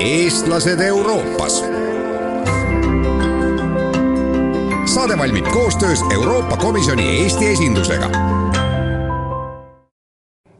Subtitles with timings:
[0.00, 1.64] eestlased Euroopas.
[4.94, 8.10] saade valmib koostöös Euroopa Komisjoni Eesti esindusega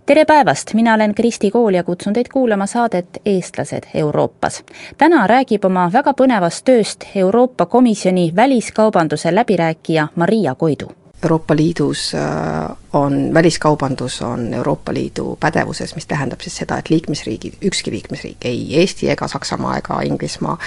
[0.06, 4.64] tere päevast, mina olen Kristi Kool ja kutsun teid kuulama saadet Eestlased Euroopas.
[4.98, 12.76] täna räägib oma väga põnevast tööst Euroopa Komisjoni väliskaubanduse läbirääkija Maria Koidu Euroopa Liidus äh,
[12.93, 18.66] on, väliskaubandus on Euroopa Liidu pädevuses, mis tähendab siis seda, et liikmesriigid, ükski liikmesriik, ei
[18.80, 20.58] Eesti ega Saksamaa ega Inglismaa,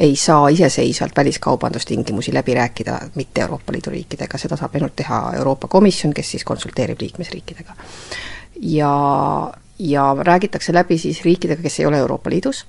[0.00, 5.68] ei saa iseseisvalt väliskaubandustingimusi läbi rääkida mitte Euroopa Liidu riikidega, seda saab ainult teha Euroopa
[5.68, 7.74] Komisjon, kes siis konsulteerib liikmesriikidega.
[8.60, 8.94] ja,
[9.78, 12.66] ja räägitakse läbi siis riikidega, kes ei ole Euroopa Liidus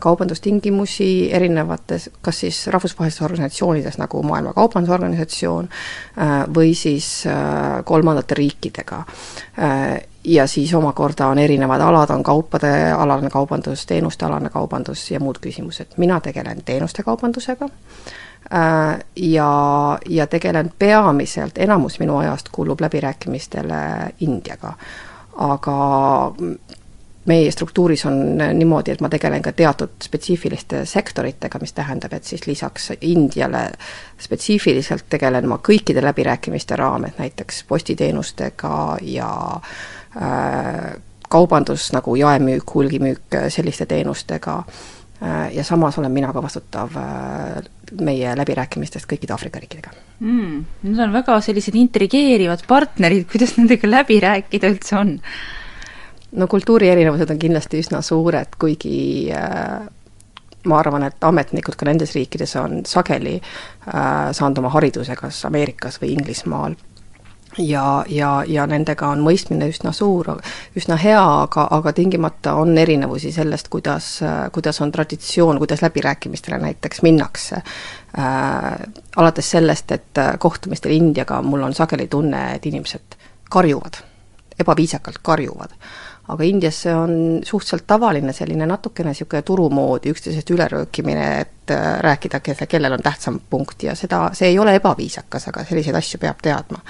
[0.00, 5.68] kaubandustingimusi erinevates, kas siis rahvusvahelistes organisatsioonides, nagu Maailma Kaubandusorganisatsioon,
[6.18, 9.04] äh, või siis äh, kolmandate riikidega.
[10.24, 15.38] Ja siis omakorda on erinevad alad, on kaupade alane kaubandus, teenuste alane kaubandus ja muud
[15.40, 15.94] küsimused.
[15.96, 17.68] mina tegelen teenuste kaubandusega
[19.16, 19.50] ja,
[20.08, 23.76] ja tegelen peamiselt, enamus minu ajast kulub läbirääkimistele
[24.20, 24.74] Indiaga
[25.36, 25.76] aga
[27.26, 32.46] meie struktuuris on niimoodi, et ma tegelen ka teatud spetsiifiliste sektoritega, mis tähendab, et siis
[32.46, 33.64] lisaks Indiale
[34.22, 39.30] spetsiifiliselt tegelen ma kõikide läbirääkimiste raames, näiteks postiteenustega ja
[40.16, 40.92] äh,
[41.28, 47.62] kaubandus nagu jaemüük, hulgimüük, selliste teenustega äh,, ja samas olen mina ka vastutav äh,
[48.00, 49.90] meie läbirääkimistest kõikide Aafrika riikidega
[50.20, 50.64] mm,.
[50.86, 55.16] Need on väga sellised intrigeerivad partnerid, kuidas nendega läbi rääkida üldse on?
[56.36, 58.98] No kultuuri erinevused on kindlasti üsna suured, kuigi
[59.34, 59.86] äh,
[60.66, 66.00] ma arvan, et ametnikud ka nendes riikides on sageli äh, saanud oma hariduse kas Ameerikas
[66.02, 66.76] või Inglismaal
[67.58, 70.28] ja, ja, ja nendega on mõistmine üsna suur,
[70.76, 74.10] üsna hea, aga, aga tingimata on erinevusi sellest, kuidas,
[74.52, 77.62] kuidas on traditsioon, kuidas läbirääkimistele näiteks minnakse
[78.18, 78.72] äh,.
[79.16, 83.16] Alates sellest, et kohtumistel Indiaga mul on sageli tunne, et inimesed
[83.50, 83.96] karjuvad,
[84.60, 85.72] ebaviisakalt karjuvad
[86.28, 87.14] aga Indias see on
[87.44, 93.40] suhteliselt tavaline selline natukene niisugune turu moodi üksteisest üleröökimine, et äh, rääkida, kellel on tähtsam
[93.50, 96.82] punkt ja seda, see ei ole ebaviisakas, aga selliseid asju peab teadma.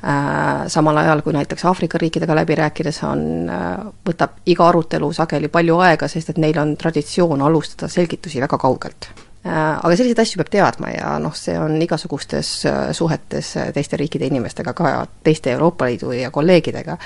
[0.00, 3.72] Äh, samal ajal, kui näiteks Aafrika riikidega läbi rääkides on, äh,
[4.08, 9.12] võtab iga arutelu sageli palju aega, sest et neil on traditsioon alustada selgitusi väga kaugelt
[9.44, 14.28] aga selliseid asju peab teadma ja noh, see on igasugustes äh, suhetes äh, teiste riikide
[14.28, 16.98] inimestega, ka teiste Euroopa Liidu ja kolleegidega,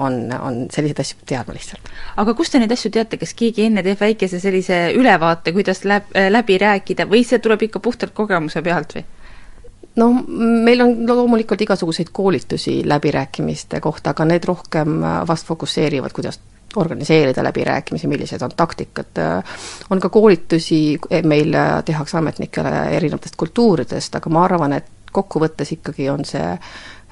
[0.00, 1.92] on, on selliseid asju peab teadma lihtsalt.
[2.16, 6.08] aga kust te neid asju teate, kas keegi enne teeb väikese sellise ülevaate, kuidas läb,
[6.32, 9.04] läbi rääkida või see tuleb ikka puhtalt kogemuse pealt või?
[10.00, 10.24] noh,
[10.64, 16.40] meil on loomulikult igasuguseid koolitusi läbirääkimiste kohta, aga need rohkem vast fokusseerivad, kuidas
[16.76, 19.22] organiseerida läbirääkimisi, millised on taktikad,
[19.90, 21.54] on ka koolitusi, meil
[21.84, 26.44] tehakse ametnikele erinevatest kultuuridest, aga ma arvan, et kokkuvõttes ikkagi on see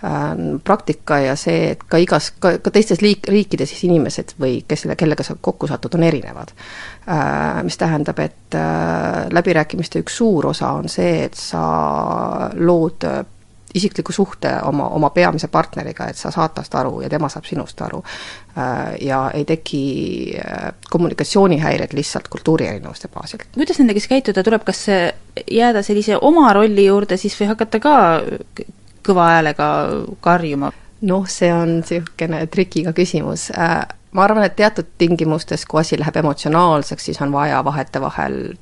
[0.04, 4.58] ähm, praktika ja see, et ka igas, ka, ka teistes liik-, riikides siis inimesed või
[4.68, 6.52] kes, kellega sa kokku satud, on erinevad
[7.08, 7.62] äh,.
[7.64, 11.64] Mis tähendab, et äh, läbirääkimiste üks suur osa on see, et sa
[12.60, 13.08] lood
[13.74, 17.80] isikliku suhte oma, oma peamise partneriga, et sa saad tast aru ja tema saab sinust
[17.82, 18.02] aru.
[18.58, 19.82] Äh, ja ei teki
[20.38, 23.42] äh, kommunikatsioonihäired lihtsalt kultuuri erinevuste baasil.
[23.54, 24.86] kuidas nendega siis käituda tuleb, kas
[25.50, 27.96] jääda sellise oma rolli juurde siis või hakata ka
[29.06, 29.68] kõva häälega
[30.20, 30.72] karjuma?
[31.04, 33.82] noh, see on niisugune trikiga küsimus äh,
[34.14, 38.54] ma arvan, et teatud tingimustes, kui asi läheb emotsionaalseks, siis on vaja vahetevahel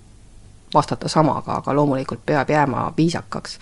[0.75, 3.59] vastata samaga, aga loomulikult peab jääma viisakaks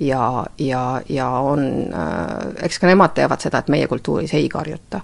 [0.00, 1.60] ja, ja, ja on
[1.92, 5.00] äh,, eks ka nemad teavad seda, et meie kultuuris ei karjuta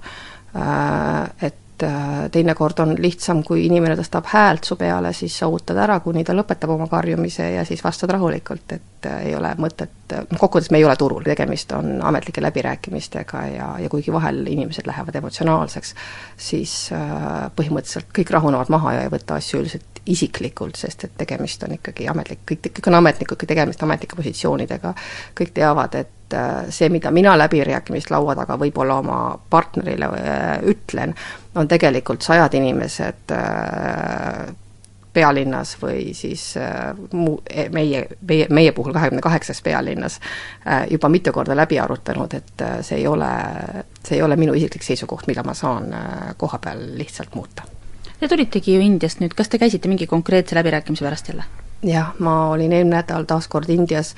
[0.57, 1.31] äh,.
[1.43, 6.01] et äh, teinekord on lihtsam, kui inimene tõstab häält su peale, siis sa ootad ära,
[6.01, 10.41] kuni ta lõpetab oma karjumise ja siis vastad rahulikult, et äh, ei ole mõtet, noh
[10.41, 15.17] kokkuvõttes me ei ole turul, tegemist on ametlike läbirääkimistega ja, ja kuigi vahel inimesed lähevad
[15.21, 15.95] emotsionaalseks,
[16.37, 21.63] siis äh, põhimõtteliselt kõik rahunevad maha ja ei võta asju üldiselt isiklikult, sest et tegemist
[21.65, 24.93] on ikkagi ametlik, kõik, kõik on ametnikud, kui tegemist ametlike positsioonidega,
[25.39, 29.21] kõik teavad, et äh, see, mida mina läbirääkimislaua taga võib-olla oma
[29.51, 31.15] partnerile äh, ütlen,
[31.55, 34.53] on tegelikult sajad inimesed äh,
[35.15, 36.55] pealinnas või siis
[37.13, 40.21] muu, e, meie, meie, meie puhul kahekümne kaheksas pealinnas
[40.91, 43.31] juba mitu korda läbi arutanud, et see ei ole,
[44.03, 45.89] see ei ole minu isiklik seisukoht, mida ma saan
[46.37, 47.65] koha peal lihtsalt muuta
[48.25, 51.45] Te tulitegi ju Indiast nüüd, kas te käisite mingi konkreetse läbirääkimise pärast jälle?
[51.85, 54.15] jah, ma olin eelmine nädal taas kord Indias,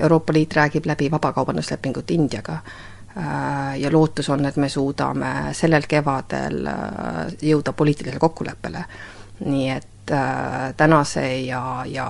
[0.00, 2.58] Euroopa Liit räägib läbi vabakaubanduslepingut Indiaga
[3.80, 6.68] ja lootus on, et me suudame sellel kevadel
[7.40, 8.84] jõuda poliitilisele kokkuleppele.
[9.44, 9.86] Nii et
[10.76, 12.06] tänase ja, ja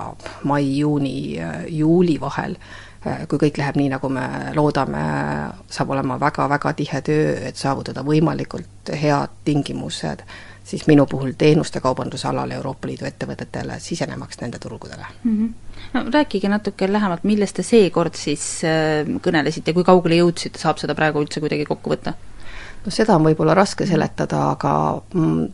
[0.49, 1.37] mai-juuni,
[1.69, 2.55] juuli vahel
[3.01, 4.23] kui kõik läheb nii, nagu me
[4.53, 5.01] loodame,
[5.69, 10.21] saab olema väga-väga tihe töö, et saavutada võimalikult head tingimused
[10.63, 15.37] siis minu puhul teenuste kaubanduse alal Euroopa Liidu ettevõtetele sisenemaks nende turgudele mm.
[15.37, 15.53] -hmm.
[15.93, 20.95] no rääkige natuke lähemalt, millest te seekord siis äh, kõnelesite, kui kaugele jõudsite, saab seda
[20.95, 22.13] praegu üldse kuidagi kokku võtta?
[22.85, 25.47] no seda on võib-olla raske seletada, aga mm,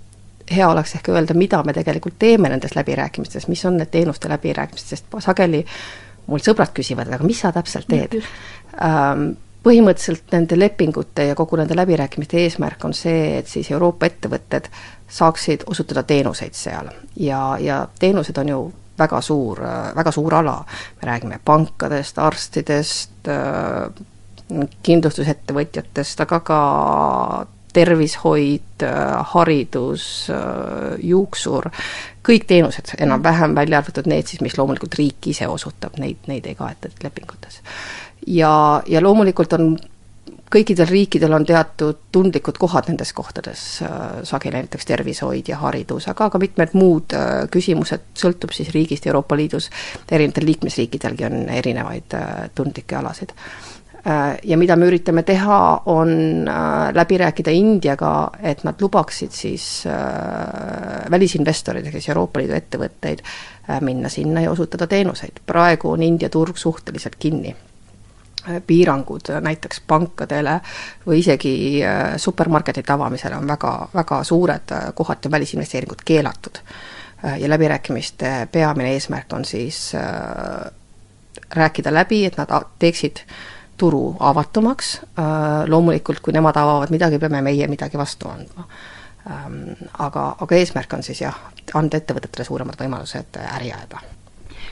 [0.52, 4.94] hea oleks ehk öelda, mida me tegelikult teeme nendes läbirääkimistes, mis on need teenuste läbirääkimised,
[4.94, 5.66] sest sageli
[6.28, 8.20] mul sõbrad küsivad, aga mis sa täpselt teed?
[8.84, 9.30] Ähm,
[9.68, 14.70] põhimõtteliselt nende lepingute ja kogu nende läbirääkimiste eesmärk on see, et siis Euroopa ettevõtted
[15.12, 16.92] saaksid osutada teenuseid seal.
[17.16, 18.62] Ja, ja teenused on ju
[18.98, 19.62] väga suur,
[19.96, 20.56] väga suur ala,
[21.02, 23.30] me räägime pankadest, arstidest,
[24.84, 26.60] kindlustusettevõtjatest, aga ka
[27.78, 28.86] tervishoid,
[29.34, 30.06] haridus,
[31.04, 31.70] juuksur,
[32.26, 36.58] kõik teenused enam-vähem, välja arvatud need siis, mis loomulikult riik ise osutab, neid, neid ei
[36.58, 37.62] kaeta lepingutes.
[38.28, 39.78] ja, ja loomulikult on
[40.54, 43.64] kõikidel riikidel on teatud tundlikud kohad nendes kohtades,
[44.28, 49.38] sageli näiteks tervishoid ja haridus, aga ka mitmed muud äh, küsimused, sõltub siis riigist Euroopa
[49.38, 49.70] Liidus,
[50.12, 53.36] erinevatel liikmesriikidelgi on erinevaid äh, tundlikke alasid.
[54.08, 55.60] Äh, ja mida me üritame teha,
[55.92, 56.48] on
[56.94, 59.84] läbi rääkida Indiaga, et nad lubaksid siis
[61.12, 63.24] välisinvestorid, ehk siis Euroopa Liidu ettevõtteid,
[63.84, 65.42] minna sinna ja osutada teenuseid.
[65.46, 67.56] praegu on India turg suhteliselt kinni
[68.68, 70.60] piirangud näiteks pankadele
[71.08, 76.62] või isegi äh, supermarketite avamisele on väga, väga suured, äh, kohati on välisinvesteeringud keelatud.
[77.26, 79.94] Äh, ja läbirääkimiste peamine eesmärk on siis
[81.56, 83.24] rääkida läbi, et nad teeksid
[83.78, 84.94] turu avatumaks,
[85.70, 88.68] loomulikult kui nemad avavad midagi, peame meie midagi vastu andma.
[89.28, 91.36] Ähm, aga, aga eesmärk on siis jah,
[91.76, 94.00] anda ettevõtetele suuremad võimalused äri ajada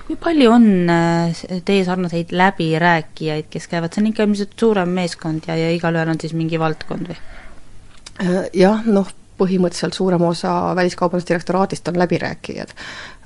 [0.06, 5.48] kui palju on äh, teie sarnaseid läbirääkijaid, kes käivad, see on ikka ilmselt suurem meeskond
[5.50, 7.18] ja, ja igalühel on siis mingi valdkond või?
[8.22, 9.10] Äh, jah, noh,
[9.40, 12.72] põhimõtteliselt suurem osa Väliskaubandusdirektoraadist on läbirääkijad.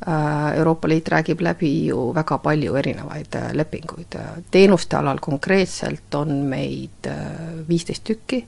[0.07, 4.15] Äh, Euroopa Liit räägib läbi ju väga palju erinevaid lepinguid.
[4.51, 7.09] teenuste alal konkreetselt on meid
[7.67, 8.45] viisteist tükki,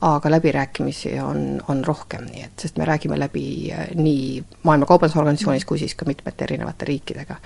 [0.00, 5.66] aga läbirääkimisi on, on rohkem, nii et, sest me räägime läbi äh, nii Maailma Kaubandusorganisatsioonis
[5.68, 7.36] kui siis ka mitmete erinevate riikidega.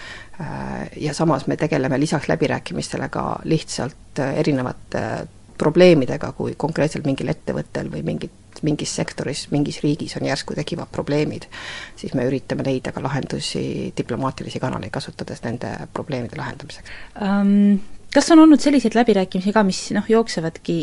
[0.41, 5.27] Äh, ja samas me tegeleme lisaks läbirääkimistele ka lihtsalt äh, erinevate
[5.59, 11.49] probleemidega, kui konkreetselt mingil ettevõttel või mingit, mingis sektoris, mingis riigis on järsku tekivad probleemid,
[11.97, 17.83] siis me üritame leida ka lahendusi diplomaatilisi kanaleid kasutades nende probleemide lahendamiseks um
[18.15, 20.77] kas on olnud selliseid läbirääkimisi ka, mis noh, jooksevadki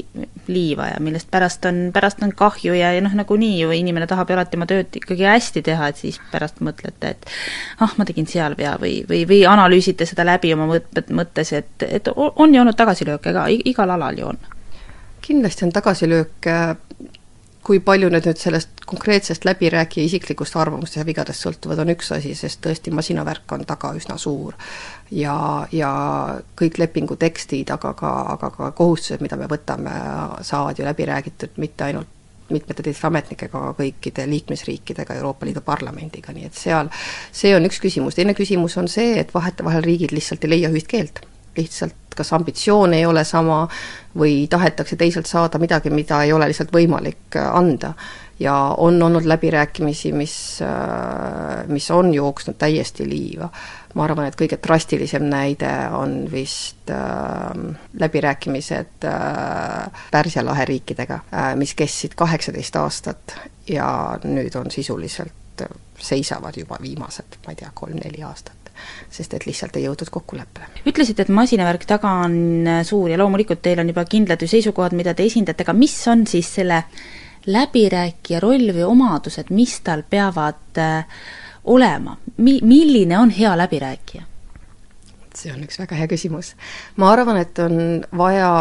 [0.51, 4.29] liiva ja millest pärast on, pärast on kahju ja, ja noh, nagunii ju inimene tahab
[4.29, 7.29] ju alati oma tööd ikkagi hästi teha, et siis pärast mõtlete, et
[7.79, 11.87] ah, ma tegin seal vea või, või, või analüüsite seda läbi oma mõt-, mõttes, et,
[11.87, 14.41] et on ju olnud tagasilööke ka, igal alal ju on?
[15.21, 16.57] Kindlasti on tagasilööke,
[17.61, 22.33] kui palju need nüüd sellest konkreetsest läbirääkija isiklikust arvamustest ja vigadest sõltuvad, on üks asi,
[22.35, 24.57] sest tõesti masinavärk on taga üsna suur.
[25.11, 25.91] ja, ja
[26.57, 29.93] kõik lepingu tekstid, aga ka, aga ka kohustused, mida me võtame,
[30.41, 32.17] saavad ju läbi räägitud mitte ainult
[32.51, 36.89] mitmete teiste ametnikega, aga kõikide liikmesriikidega, Euroopa Liidu Parlamendiga, nii et seal
[37.31, 40.91] see on üks küsimus, teine küsimus on see, et vahetevahel riigid lihtsalt ei leia ühist
[40.91, 41.23] keelt
[41.57, 43.67] lihtsalt kas ambitsioon ei ole sama
[44.17, 47.93] või tahetakse teisalt saada midagi, mida ei ole lihtsalt võimalik äh, anda.
[48.41, 53.49] ja on olnud läbirääkimisi, mis, äh, mis on jooksnud täiesti liiva.
[53.93, 61.55] ma arvan, et kõige drastilisem näide on vist äh, läbirääkimised äh, Pärsia lahe riikidega äh,,
[61.55, 63.35] mis kestsid kaheksateist aastat
[63.67, 68.60] ja nüüd on sisuliselt, äh, seisavad juba viimased, ma ei tea, kolm-neli aastat
[69.11, 70.83] sest et lihtsalt ei jõutud kokkuleppele.
[70.87, 74.95] ütlesite, et masinavärk taga on äh, suur ja loomulikult teil on juba kindlad ju seisukohad,
[74.97, 76.83] mida te esindate, aga mis on siis selle
[77.45, 81.05] läbirääkija roll või omadused, mis tal peavad äh,
[81.63, 84.27] olema, mi-, milline on hea läbirääkija?
[85.35, 86.55] see on üks väga hea küsimus.
[86.99, 88.51] ma arvan, et on vaja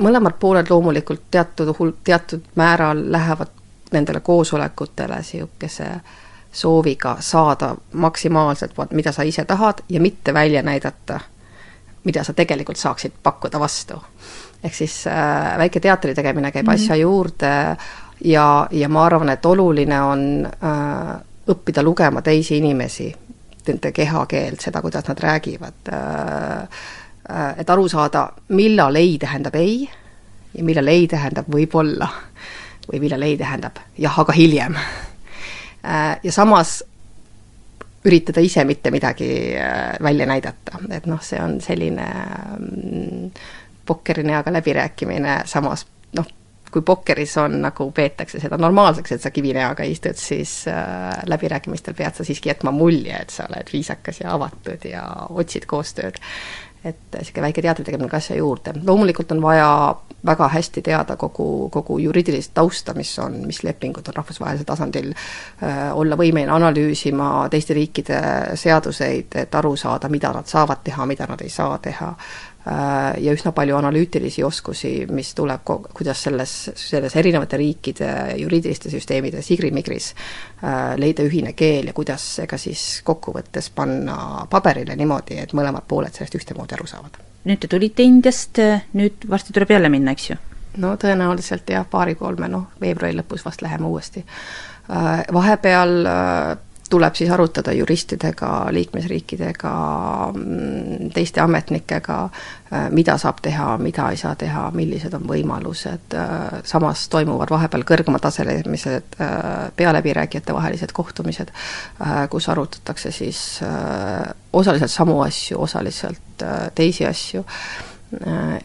[0.00, 3.52] mõlemad pooled loomulikult teatud hul-, teatud määral lähevad
[3.92, 5.88] nendele koosolekutele niisuguse
[6.52, 11.20] sooviga saada maksimaalselt, mida sa ise tahad ja mitte välja näidata,
[12.04, 14.02] mida sa tegelikult saaksid pakkuda vastu.
[14.64, 16.74] ehk siis äh, väike teatri tegemine käib mm -hmm.
[16.74, 17.76] asja juurde
[18.24, 23.14] ja, ja ma arvan, et oluline on äh, õppida lugema teisi inimesi,
[23.66, 25.90] nende kehakeelt, seda, kuidas nad räägivad,
[27.56, 29.90] et aru saada, millal ei tähendab ei
[30.54, 32.08] ja millal ei tähendab võib-olla
[32.90, 34.76] või millal ei tähendab jah, aga hiljem.
[36.22, 36.80] Ja samas
[38.04, 39.30] üritada ise mitte midagi
[40.02, 42.06] välja näidata, et noh, see on selline
[42.58, 43.30] mm,
[43.86, 46.28] pokkerinäoga läbirääkimine, samas noh,
[46.70, 52.16] kui pokkeris on, nagu peetakse seda normaalseks, et sa kivinäoga istud, siis äh, läbirääkimistel pead
[52.16, 56.20] sa siiski jätma mulje, et sa oled viisakas ja avatud ja otsid koostööd.
[56.84, 58.72] Et niisugune väike teatri tegemine ka asja juurde.
[58.86, 59.96] loomulikult on vaja
[60.26, 65.96] väga hästi teada kogu, kogu juriidilist tausta, mis on, mis lepingud on rahvusvahelisel tasandil äh,,
[65.96, 68.20] olla võimeline analüüsima teiste riikide
[68.54, 72.14] seaduseid, et aru saada, mida nad saavad teha, mida nad ei saa teha
[72.64, 80.10] ja üsna palju analüütilisi oskusi, mis tuleb, kuidas selles, selles erinevate riikide juriidiliste süsteemide sigri-migris
[80.12, 85.88] äh, leida ühine keel ja kuidas see ka siis kokkuvõttes panna paberile niimoodi, et mõlemad
[85.88, 87.16] pooled sellest ühtemoodi aru saavad.
[87.48, 88.60] nüüd te tulite Indiast,
[88.92, 90.40] nüüd varsti tuleb jälle minna, eks ju?
[90.84, 94.22] no tõenäoliselt jah, paari-kolme, noh, veebruari lõpus vast läheme uuesti.
[94.90, 95.96] Äh, vahepeal
[96.90, 99.72] tuleb siis arutada juristidega, liikmesriikidega,
[100.34, 102.18] mm, teiste ametnikega,
[102.72, 107.86] äh, mida saab teha, mida ei saa teha, millised on võimalused, äh, samas toimuvad vahepeal
[107.92, 111.52] kõrgematasemelised äh, pealäbirääkijate vahelised kohtumised,
[112.30, 113.60] kus arutatakse siis
[114.52, 116.44] osaliselt samu asju, osaliselt
[116.74, 117.44] teisi asju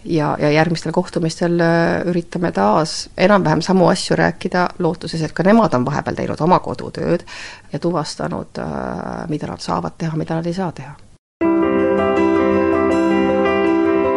[0.05, 5.73] ja, ja järgmistel kohtumistel äh, üritame taas enam-vähem samu asju rääkida, lootuses, et ka nemad
[5.73, 7.25] on vahepeal teinud oma kodutööd
[7.73, 10.95] ja tuvastanud, äh, mida nad saavad teha, mida nad ei saa teha.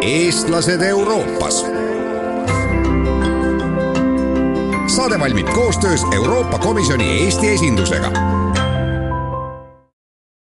[0.01, 1.65] eestlased Euroopas.
[4.87, 8.38] saade valmib koostöös Euroopa Komisjoni Eesti esindusega